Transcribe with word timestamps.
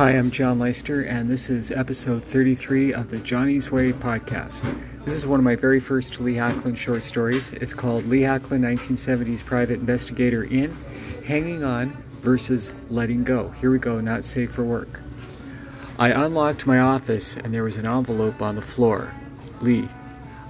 Hi, 0.00 0.12
I'm 0.12 0.30
John 0.30 0.58
Leister, 0.58 1.02
and 1.02 1.30
this 1.30 1.50
is 1.50 1.70
episode 1.70 2.24
33 2.24 2.94
of 2.94 3.10
the 3.10 3.18
Johnny's 3.18 3.70
Way 3.70 3.92
podcast. 3.92 4.62
This 5.04 5.12
is 5.12 5.26
one 5.26 5.38
of 5.38 5.44
my 5.44 5.56
very 5.56 5.78
first 5.78 6.18
Lee 6.20 6.36
Hacklin 6.36 6.74
short 6.74 7.04
stories. 7.04 7.52
It's 7.52 7.74
called 7.74 8.06
Lee 8.06 8.22
Hacklin 8.22 8.62
1970s 8.62 9.44
Private 9.44 9.78
Investigator 9.78 10.44
in 10.44 10.74
Hanging 11.26 11.64
On 11.64 11.90
versus 12.22 12.72
Letting 12.88 13.24
Go. 13.24 13.50
Here 13.60 13.70
we 13.70 13.78
go, 13.78 14.00
not 14.00 14.24
safe 14.24 14.50
for 14.50 14.64
work. 14.64 15.02
I 15.98 16.08
unlocked 16.08 16.66
my 16.66 16.78
office, 16.78 17.36
and 17.36 17.52
there 17.52 17.64
was 17.64 17.76
an 17.76 17.86
envelope 17.86 18.40
on 18.40 18.56
the 18.56 18.62
floor. 18.62 19.12
Lee. 19.60 19.86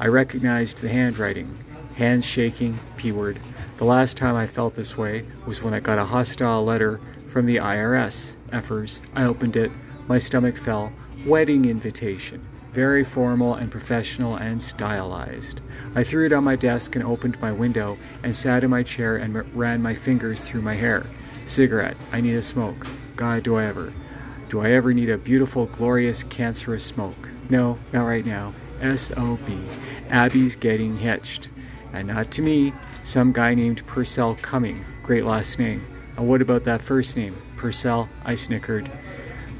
I 0.00 0.08
recognized 0.08 0.80
the 0.80 0.88
handwriting. 0.88 1.56
Hands 1.94 2.26
shaking, 2.26 2.80
P 2.96 3.12
word. 3.12 3.38
The 3.76 3.84
last 3.84 4.16
time 4.16 4.34
I 4.34 4.48
felt 4.48 4.74
this 4.74 4.98
way 4.98 5.24
was 5.46 5.62
when 5.62 5.72
I 5.72 5.78
got 5.78 6.00
a 6.00 6.04
hostile 6.04 6.64
letter 6.64 7.00
from 7.28 7.46
the 7.46 7.58
IRS. 7.58 8.35
Effers. 8.48 9.00
I 9.14 9.24
opened 9.24 9.56
it. 9.56 9.70
My 10.08 10.18
stomach 10.18 10.56
fell. 10.56 10.92
Wedding 11.26 11.64
invitation. 11.64 12.46
Very 12.72 13.04
formal 13.04 13.54
and 13.54 13.70
professional 13.70 14.36
and 14.36 14.60
stylized. 14.60 15.60
I 15.94 16.04
threw 16.04 16.26
it 16.26 16.32
on 16.32 16.44
my 16.44 16.56
desk 16.56 16.94
and 16.94 17.04
opened 17.04 17.40
my 17.40 17.50
window 17.52 17.96
and 18.22 18.36
sat 18.36 18.64
in 18.64 18.70
my 18.70 18.82
chair 18.82 19.16
and 19.16 19.34
ran 19.56 19.82
my 19.82 19.94
fingers 19.94 20.46
through 20.46 20.62
my 20.62 20.74
hair. 20.74 21.06
Cigarette. 21.46 21.96
I 22.12 22.20
need 22.20 22.34
a 22.34 22.42
smoke. 22.42 22.86
God, 23.16 23.44
do 23.44 23.56
I 23.56 23.64
ever. 23.64 23.92
Do 24.48 24.60
I 24.60 24.70
ever 24.72 24.92
need 24.92 25.10
a 25.10 25.18
beautiful, 25.18 25.66
glorious, 25.66 26.22
cancerous 26.22 26.84
smoke? 26.84 27.30
No, 27.48 27.78
not 27.92 28.04
right 28.04 28.26
now. 28.26 28.52
S.O.B. 28.80 29.58
Abby's 30.10 30.56
getting 30.56 30.96
hitched. 30.98 31.48
And 31.92 32.08
not 32.08 32.30
to 32.32 32.42
me, 32.42 32.72
some 33.04 33.32
guy 33.32 33.54
named 33.54 33.86
Purcell 33.86 34.34
Cumming. 34.36 34.84
Great 35.02 35.24
last 35.24 35.58
name. 35.58 35.84
And 36.16 36.28
what 36.28 36.42
about 36.42 36.64
that 36.64 36.80
first 36.80 37.16
name? 37.16 37.36
Purcell, 37.56 38.08
I 38.24 38.34
snickered, 38.34 38.90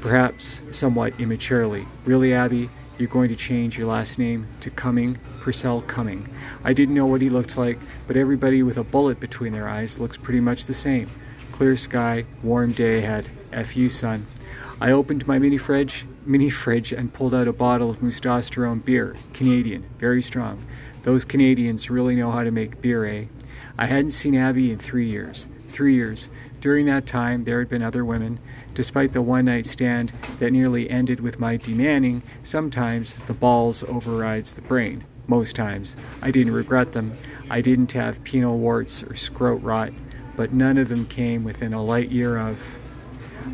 perhaps 0.01 0.61
somewhat 0.69 1.19
immaturely. 1.19 1.85
Really, 2.05 2.33
Abby, 2.33 2.69
you're 2.97 3.07
going 3.07 3.29
to 3.29 3.35
change 3.35 3.77
your 3.77 3.87
last 3.87 4.17
name 4.17 4.47
to 4.61 4.69
Cumming, 4.71 5.17
Purcell 5.39 5.81
Cumming. 5.81 6.27
I 6.63 6.73
didn't 6.73 6.95
know 6.95 7.05
what 7.05 7.21
he 7.21 7.29
looked 7.29 7.57
like, 7.57 7.77
but 8.07 8.17
everybody 8.17 8.63
with 8.63 8.77
a 8.77 8.83
bullet 8.83 9.19
between 9.19 9.53
their 9.53 9.69
eyes 9.69 9.99
looks 9.99 10.17
pretty 10.17 10.39
much 10.39 10.65
the 10.65 10.73
same. 10.73 11.07
Clear 11.51 11.77
sky, 11.77 12.25
warm 12.41 12.71
day 12.71 12.99
ahead. 12.99 13.29
F 13.51 13.77
you, 13.77 13.89
son. 13.89 14.25
I 14.81 14.91
opened 14.91 15.27
my 15.27 15.39
mini 15.39 15.57
fridge, 15.57 16.05
mini 16.25 16.49
fridge 16.51 16.91
and 16.91 17.13
pulled 17.13 17.35
out 17.35 17.47
a 17.47 17.53
bottle 17.53 17.89
of 17.89 17.99
Moostosterone 17.99 18.83
beer, 18.83 19.15
Canadian, 19.33 19.85
very 19.97 20.21
strong. 20.21 20.63
Those 21.03 21.23
Canadians 21.23 21.89
really 21.89 22.15
know 22.15 22.31
how 22.31 22.43
to 22.43 22.51
make 22.51 22.81
beer, 22.81 23.05
eh? 23.05 23.25
I 23.77 23.85
hadn't 23.85 24.11
seen 24.11 24.35
Abby 24.35 24.71
in 24.71 24.79
three 24.79 25.07
years. 25.07 25.47
Three 25.67 25.95
years. 25.95 26.29
During 26.59 26.85
that 26.87 27.05
time, 27.05 27.43
there 27.43 27.59
had 27.59 27.69
been 27.69 27.83
other 27.83 28.03
women. 28.03 28.39
Despite 28.73 29.13
the 29.13 29.21
one 29.21 29.45
night 29.45 29.65
stand 29.65 30.09
that 30.39 30.51
nearly 30.51 30.89
ended 30.89 31.19
with 31.19 31.39
my 31.39 31.57
demanding, 31.57 32.23
sometimes 32.43 33.13
the 33.13 33.33
balls 33.33 33.83
overrides 33.83 34.53
the 34.53 34.61
brain. 34.61 35.03
Most 35.27 35.55
times. 35.55 35.97
I 36.21 36.31
didn't 36.31 36.53
regret 36.53 36.93
them. 36.93 37.11
I 37.49 37.61
didn't 37.61 37.91
have 37.91 38.23
penile 38.23 38.57
warts 38.57 39.03
or 39.03 39.13
scrot 39.13 39.61
rot, 39.61 39.91
but 40.35 40.53
none 40.53 40.77
of 40.77 40.87
them 40.87 41.05
came 41.05 41.43
within 41.43 41.73
a 41.73 41.83
light 41.83 42.09
year 42.09 42.37
of. 42.37 42.77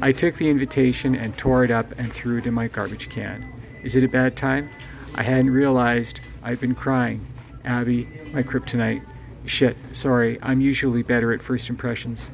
I 0.02 0.12
took 0.12 0.36
the 0.36 0.50
invitation 0.50 1.16
and 1.16 1.38
tore 1.38 1.64
it 1.64 1.72
up 1.72 1.92
and 1.98 2.12
threw 2.12 2.38
it 2.38 2.48
in 2.48 2.54
my 2.54 2.68
garbage 2.68 3.10
can. 3.10 3.52
Is 3.84 3.96
it 3.96 4.04
a 4.04 4.08
bad 4.08 4.36
time? 4.36 4.70
I 5.16 5.24
hadn't 5.24 5.52
realized 5.52 6.22
I'd 6.42 6.60
been 6.60 6.76
crying. 6.76 7.26
Abby, 7.66 8.08
my 8.34 8.44
kryptonite. 8.44 9.04
Shit, 9.46 9.76
sorry, 9.92 10.38
I'm 10.42 10.62
usually 10.62 11.04
better 11.04 11.34
at 11.34 11.42
first 11.42 11.70
impressions. 11.70 12.32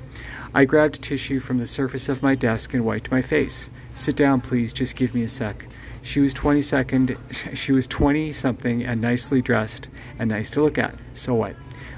I 0.54 0.66
grabbed 0.66 0.96
a 0.96 1.00
tissue 1.00 1.40
from 1.40 1.58
the 1.58 1.66
surface 1.66 2.08
of 2.08 2.22
my 2.22 2.36
desk 2.36 2.74
and 2.74 2.86
wiped 2.86 3.12
my 3.12 3.22
face. 3.22 3.70
Sit 3.96 4.16
down, 4.16 4.42
please, 4.42 4.74
just 4.74 4.96
give 4.96 5.16
me 5.16 5.24
a 5.24 5.28
sec. 5.28 5.68
She 6.02 6.20
was 6.20 6.34
20 6.34 6.62
second, 6.62 7.18
she 7.54 7.72
was 7.72 7.88
20 7.88 8.32
something 8.32 8.84
and 8.84 9.02
nicely 9.02 9.42
dressed 9.42 9.90
and 10.20 10.30
nice 10.30 10.50
to 10.52 10.62
look 10.62 10.78
at. 10.78 10.96
So 11.14 11.34
what? 11.36 11.56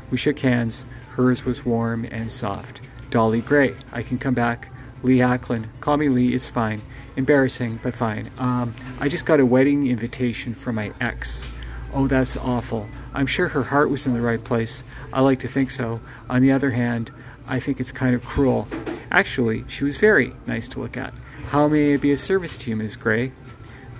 We 0.10 0.18
shook 0.18 0.40
hands. 0.40 0.86
Hers 1.10 1.46
was 1.46 1.66
warm 1.66 2.06
and 2.10 2.32
soft. 2.32 2.82
Dolly 3.10 3.42
Gray. 3.42 3.76
I 3.92 4.04
can 4.04 4.18
come 4.18 4.34
back. 4.34 4.70
Lee 5.04 5.18
Hacklin, 5.18 5.66
Call 5.80 5.98
me 5.98 6.10
Lee, 6.10 6.34
it's 6.34 6.48
fine. 6.48 6.82
Embarrassing, 7.16 7.80
but 7.84 7.94
fine. 7.94 8.30
Um, 8.38 8.74
I 9.00 9.10
just 9.10 9.26
got 9.26 9.40
a 9.40 9.46
wedding 9.46 9.88
invitation 9.88 10.54
from 10.54 10.76
my 10.76 10.94
ex. 11.02 11.48
Oh, 11.94 12.08
that's 12.08 12.38
awful. 12.38 12.88
I'm 13.14 13.28
sure 13.28 13.50
her 13.50 13.64
heart 13.64 13.90
was 13.90 14.06
in 14.06 14.14
the 14.14 14.22
right 14.22 14.42
place. 14.42 14.84
I 15.12 15.20
like 15.20 15.40
to 15.40 15.48
think 15.48 15.72
so. 15.72 16.00
On 16.30 16.42
the 16.42 16.54
other 16.54 16.70
hand, 16.70 17.12
I 17.48 17.60
think 17.60 17.80
it's 17.80 17.92
kind 17.92 18.16
of 18.16 18.24
cruel. 18.24 18.68
Actually, 19.12 19.66
she 19.68 19.84
was 19.84 19.98
very 19.98 20.34
nice 20.48 20.70
to 20.70 20.80
look 20.80 20.96
at. 20.96 21.14
How 21.48 21.68
may 21.68 21.94
I 21.94 21.98
be 21.98 22.14
of 22.14 22.20
service 22.20 22.56
to 22.58 22.70
you, 22.70 22.78
Miss 22.78 22.96
Gray? 22.96 23.34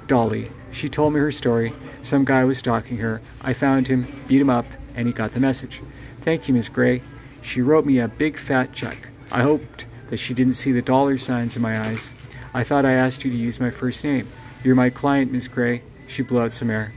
Dolly. 0.08 0.48
She 0.72 0.88
told 0.88 1.14
me 1.14 1.20
her 1.20 1.32
story. 1.32 1.74
Some 2.02 2.24
guy 2.24 2.46
was 2.46 2.60
stalking 2.60 2.98
her. 3.00 3.22
I 3.42 3.52
found 3.52 3.90
him, 3.90 4.08
beat 4.26 4.40
him 4.40 4.50
up, 4.50 4.66
and 4.96 5.06
he 5.06 5.14
got 5.14 5.32
the 5.32 5.42
message. 5.42 5.82
Thank 6.22 6.48
you, 6.48 6.54
Miss 6.54 6.70
Gray. 6.70 7.02
She 7.42 7.62
wrote 7.62 7.86
me 7.86 8.00
a 8.00 8.08
big 8.08 8.38
fat 8.38 8.72
check. 8.72 9.10
I 9.34 9.42
hoped 9.42 9.86
that 10.10 10.18
she 10.18 10.34
didn't 10.34 10.54
see 10.54 10.72
the 10.72 10.82
dollar 10.82 11.18
signs 11.18 11.58
in 11.58 11.62
my 11.62 11.78
eyes. 11.78 12.14
I 12.54 12.64
thought 12.64 12.86
I 12.86 12.94
asked 12.94 13.26
you 13.26 13.32
to 13.32 13.38
use 13.38 13.60
my 13.60 13.70
first 13.70 14.02
name. 14.06 14.30
You're 14.64 14.76
my 14.76 14.90
client, 14.90 15.32
Miss 15.32 15.50
Gray. 15.50 15.82
She 16.08 16.24
blew 16.24 16.42
out 16.42 16.54
some 16.54 16.70
air. 16.70 16.94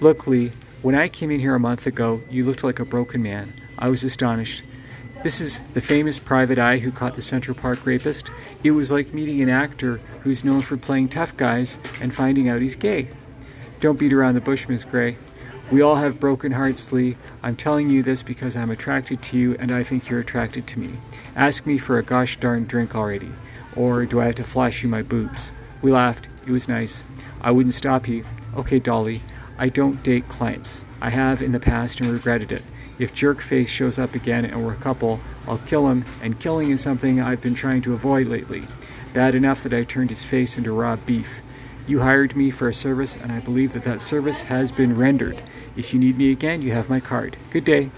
Look, 0.00 0.28
Lee, 0.28 0.52
when 0.80 0.94
I 0.94 1.08
came 1.08 1.32
in 1.32 1.40
here 1.40 1.56
a 1.56 1.60
month 1.60 1.84
ago, 1.84 2.22
you 2.30 2.44
looked 2.44 2.62
like 2.62 2.78
a 2.78 2.84
broken 2.84 3.20
man. 3.20 3.52
I 3.76 3.88
was 3.88 4.04
astonished. 4.04 4.62
This 5.24 5.40
is 5.40 5.58
the 5.74 5.80
famous 5.80 6.20
private 6.20 6.56
eye 6.56 6.78
who 6.78 6.92
caught 6.92 7.16
the 7.16 7.22
Central 7.22 7.56
Park 7.56 7.84
rapist. 7.84 8.30
It 8.62 8.70
was 8.70 8.92
like 8.92 9.12
meeting 9.12 9.40
an 9.42 9.48
actor 9.48 10.00
who's 10.22 10.44
known 10.44 10.60
for 10.60 10.76
playing 10.76 11.08
tough 11.08 11.36
guys 11.36 11.80
and 12.00 12.14
finding 12.14 12.48
out 12.48 12.62
he's 12.62 12.76
gay. 12.76 13.08
Don't 13.80 13.98
beat 13.98 14.12
around 14.12 14.36
the 14.36 14.40
bush, 14.40 14.68
Miss 14.68 14.84
Gray. 14.84 15.16
We 15.72 15.82
all 15.82 15.96
have 15.96 16.20
broken 16.20 16.52
hearts, 16.52 16.92
Lee. 16.92 17.16
I'm 17.42 17.56
telling 17.56 17.90
you 17.90 18.04
this 18.04 18.22
because 18.22 18.56
I'm 18.56 18.70
attracted 18.70 19.20
to 19.24 19.36
you 19.36 19.56
and 19.58 19.72
I 19.72 19.82
think 19.82 20.08
you're 20.08 20.20
attracted 20.20 20.68
to 20.68 20.78
me. 20.78 20.92
Ask 21.34 21.66
me 21.66 21.76
for 21.76 21.98
a 21.98 22.04
gosh 22.04 22.36
darn 22.36 22.66
drink 22.66 22.94
already. 22.94 23.32
Or 23.74 24.06
do 24.06 24.20
I 24.20 24.26
have 24.26 24.36
to 24.36 24.44
flash 24.44 24.84
you 24.84 24.88
my 24.88 25.02
boobs? 25.02 25.52
We 25.82 25.90
laughed. 25.90 26.28
It 26.46 26.52
was 26.52 26.68
nice. 26.68 27.04
I 27.40 27.50
wouldn't 27.50 27.74
stop 27.74 28.06
you. 28.06 28.24
Okay, 28.56 28.78
Dolly. 28.78 29.22
I 29.58 29.68
don't 29.68 30.02
date 30.02 30.28
clients. 30.28 30.84
I 31.00 31.10
have 31.10 31.42
in 31.42 31.52
the 31.52 31.60
past 31.60 32.00
and 32.00 32.10
regretted 32.10 32.52
it. 32.52 32.62
If 32.98 33.14
Jerkface 33.14 33.68
shows 33.68 33.98
up 33.98 34.14
again 34.14 34.44
and 34.44 34.64
we're 34.64 34.72
a 34.72 34.76
couple, 34.76 35.20
I'll 35.46 35.58
kill 35.58 35.88
him, 35.88 36.04
and 36.22 36.38
killing 36.38 36.70
is 36.70 36.80
something 36.80 37.20
I've 37.20 37.40
been 37.40 37.54
trying 37.54 37.82
to 37.82 37.94
avoid 37.94 38.26
lately. 38.26 38.62
Bad 39.14 39.34
enough 39.34 39.62
that 39.62 39.74
I 39.74 39.82
turned 39.82 40.10
his 40.10 40.24
face 40.24 40.58
into 40.58 40.72
raw 40.72 40.96
beef. 40.96 41.40
You 41.86 42.00
hired 42.00 42.36
me 42.36 42.50
for 42.50 42.68
a 42.68 42.74
service, 42.74 43.16
and 43.16 43.32
I 43.32 43.40
believe 43.40 43.72
that 43.72 43.84
that 43.84 44.02
service 44.02 44.42
has 44.42 44.70
been 44.70 44.94
rendered. 44.94 45.42
If 45.76 45.94
you 45.94 46.00
need 46.00 46.18
me 46.18 46.30
again, 46.30 46.60
you 46.60 46.72
have 46.72 46.90
my 46.90 47.00
card. 47.00 47.36
Good 47.50 47.64
day. 47.64 47.90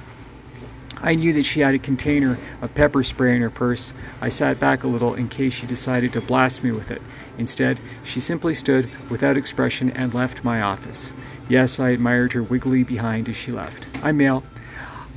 I 1.03 1.15
knew 1.15 1.33
that 1.33 1.47
she 1.47 1.61
had 1.61 1.75
a 1.75 1.79
container 1.79 2.39
of 2.61 2.75
pepper 2.75 3.03
spray 3.03 3.35
in 3.35 3.43
her 3.43 3.51
purse. 3.51 3.95
I 4.21 4.29
sat 4.29 4.61
back 4.61 4.85
a 4.85 4.89
little 4.89 5.15
in 5.15 5.29
case 5.29 5.55
she 5.55 5.67
decided 5.67 6.13
to 6.13 6.21
blast 6.21 6.63
me 6.63 6.73
with 6.73 6.91
it. 6.91 7.01
Instead, 7.39 7.81
she 8.05 8.21
simply 8.21 8.53
stood 8.53 8.91
without 9.09 9.37
expression 9.37 9.91
and 9.91 10.13
left 10.13 10.45
my 10.45 10.61
office. 10.61 11.15
Yes, 11.49 11.81
I 11.81 11.91
admired 11.91 12.35
her 12.35 12.43
wiggly 12.43 12.85
behind 12.85 13.29
as 13.29 13.37
she 13.37 13.51
left. 13.51 13.89
I'm 14.05 14.19
male. 14.19 14.45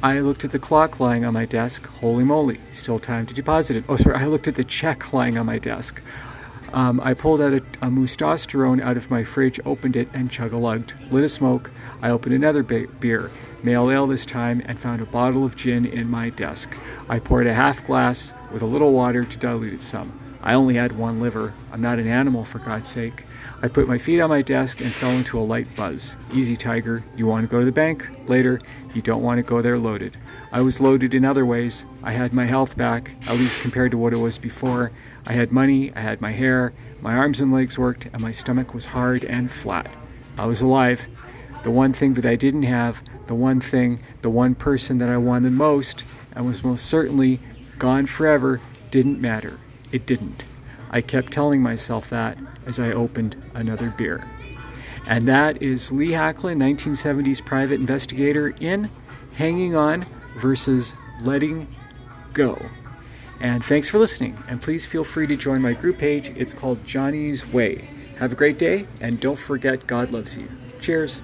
I 0.02 0.20
looked 0.20 0.44
at 0.44 0.52
the 0.52 0.60
clock 0.60 1.00
lying 1.00 1.26
on 1.26 1.34
my 1.34 1.46
desk. 1.46 1.88
Holy 1.88 2.24
moly, 2.24 2.60
still 2.72 3.00
time 3.00 3.26
to 3.26 3.34
deposit 3.34 3.78
it. 3.78 3.86
Oh, 3.88 3.96
sorry, 3.96 4.16
I 4.16 4.26
looked 4.26 4.48
at 4.48 4.56
the 4.56 4.64
check 4.64 5.14
lying 5.14 5.38
on 5.38 5.46
my 5.46 5.60
desk. 5.60 6.02
Um, 6.74 7.00
I 7.04 7.14
pulled 7.14 7.40
out 7.40 7.54
a, 7.54 7.62
a 7.84 7.90
out 8.82 8.98
of 8.98 9.12
my 9.12 9.24
fridge, 9.24 9.60
opened 9.64 9.96
it, 9.96 10.10
and 10.14 10.30
chug 10.30 10.54
a 10.54 10.58
lugged. 10.58 10.96
Lit 11.12 11.24
a 11.24 11.30
smoke. 11.30 11.72
I 12.02 12.10
opened 12.10 12.34
another 12.34 12.64
be- 12.64 12.88
beer, 13.00 13.30
male 13.62 13.92
ale 13.92 14.08
this 14.08 14.26
time, 14.26 14.62
and 14.66 14.80
found 14.80 15.00
a 15.00 15.06
bottle 15.06 15.46
of 15.46 15.56
gin 15.56 15.86
in 15.86 16.10
my 16.10 16.32
desk. 16.32 16.76
I 17.08 17.20
poured 17.20 17.46
a 17.46 17.54
half 17.54 17.86
glass 17.86 18.34
with 18.52 18.64
a 18.64 18.66
little 18.66 18.92
water 18.92 19.24
to 19.24 19.38
dilute 19.38 19.74
it 19.74 19.82
some. 19.84 20.12
I 20.44 20.56
only 20.56 20.76
had 20.76 20.92
one 20.92 21.22
liver. 21.22 21.54
I'm 21.72 21.82
not 21.82 22.00
an 22.00 22.08
animal, 22.08 22.44
for 22.44 22.60
God's 22.60 22.90
sake. 22.90 23.24
I 23.62 23.70
put 23.70 23.88
my 23.88 23.98
feet 23.98 24.20
on 24.20 24.30
my 24.30 24.42
desk 24.42 24.82
and 24.82 24.92
fell 24.92 25.12
into 25.12 25.40
a 25.40 25.42
light 25.42 25.74
buzz. 25.74 26.18
Easy, 26.34 26.58
Tiger. 26.58 27.02
You 27.16 27.28
want 27.28 27.48
to 27.48 27.52
go 27.52 27.60
to 27.60 27.66
the 27.66 27.72
bank? 27.72 28.10
Later. 28.28 28.60
You 28.94 29.02
don't 29.02 29.24
want 29.24 29.38
to 29.38 29.44
go 29.44 29.62
there 29.62 29.78
loaded. 29.78 30.18
I 30.52 30.60
was 30.60 30.82
loaded 30.82 31.14
in 31.14 31.24
other 31.24 31.46
ways. 31.46 31.86
I 32.04 32.12
had 32.12 32.34
my 32.34 32.46
health 32.46 32.76
back, 32.76 33.12
at 33.28 33.38
least 33.38 33.62
compared 33.62 33.92
to 33.92 33.98
what 33.98 34.12
it 34.12 34.20
was 34.20 34.38
before. 34.38 34.92
I 35.26 35.32
had 35.32 35.54
money, 35.54 35.96
I 35.96 36.02
had 36.02 36.20
my 36.20 36.34
hair, 36.34 36.74
my 37.02 37.16
arms 37.16 37.40
and 37.40 37.54
legs 37.54 37.80
worked, 37.80 38.08
and 38.08 38.22
my 38.22 38.32
stomach 38.32 38.74
was 38.74 38.86
hard 38.86 39.24
and 39.24 39.50
flat. 39.50 39.90
I 40.38 40.46
was 40.46 40.62
alive. 40.62 41.08
The 41.64 41.72
one 41.72 41.94
thing 41.94 42.16
that 42.16 42.26
I 42.26 42.36
didn't 42.36 42.64
have, 42.64 43.02
the 43.28 43.36
one 43.36 43.62
thing, 43.62 44.04
the 44.22 44.30
one 44.30 44.56
person 44.56 44.98
that 44.98 45.08
I 45.08 45.16
wanted 45.16 45.54
most, 45.54 46.04
and 46.36 46.46
was 46.46 46.66
most 46.66 46.86
certainly 46.86 47.40
gone 47.80 48.06
forever, 48.06 48.60
didn't 48.92 49.22
matter. 49.22 49.58
It 49.94 50.06
didn't. 50.06 50.44
I 50.90 51.00
kept 51.02 51.32
telling 51.32 51.62
myself 51.62 52.10
that 52.10 52.38
as 52.66 52.80
I 52.80 52.92
opened 52.92 53.42
another 53.54 53.92
beer. 53.92 54.28
And 55.08 55.28
that 55.28 55.62
is 55.62 55.92
Lee 55.92 56.12
Hacklin, 56.12 56.58
1970s 56.58 57.46
private 57.46 57.80
investigator 57.80 58.54
in 58.60 58.90
Hanging 59.36 59.76
On 59.76 60.06
versus 60.36 60.96
Letting 61.22 61.68
Go. 62.34 62.60
And 63.40 63.64
thanks 63.64 63.90
for 63.90 64.00
listening. 64.00 64.38
And 64.48 64.62
please 64.62 64.86
feel 64.86 65.04
free 65.04 65.28
to 65.28 65.36
join 65.36 65.62
my 65.62 65.74
group 65.74 65.98
page. 65.98 66.32
It's 66.36 66.54
called 66.54 66.84
Johnny's 66.86 67.46
Way. 67.52 67.88
Have 68.18 68.32
a 68.32 68.36
great 68.36 68.58
day, 68.58 68.88
and 69.02 69.20
don't 69.20 69.38
forget 69.38 69.86
God 69.86 70.12
loves 70.12 70.38
you. 70.38 70.48
Cheers. 70.80 71.22